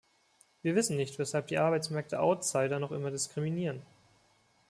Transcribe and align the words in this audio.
Wir 0.63 0.73
wissen 0.73 0.97
nicht, 0.97 1.19
weshalb 1.19 1.45
die 1.45 1.59
Arbeitsmärkte 1.59 2.19
"Outsider" 2.19 2.79
noch 2.79 2.91
immer 2.91 3.11
diskriminieren. 3.11 3.83